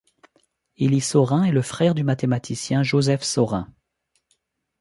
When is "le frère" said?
1.51-1.93